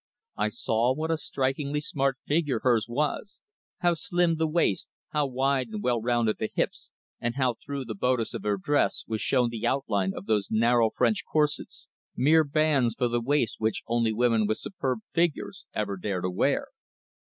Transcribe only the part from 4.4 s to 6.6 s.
waist, how wide and well rounded the